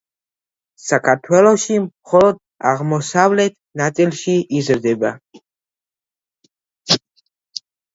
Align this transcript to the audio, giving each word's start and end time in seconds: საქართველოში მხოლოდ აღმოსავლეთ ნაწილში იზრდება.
საქართველოში 0.85 1.77
მხოლოდ 1.83 2.41
აღმოსავლეთ 2.73 3.55
ნაწილში 3.85 4.37
იზრდება. 4.63 5.17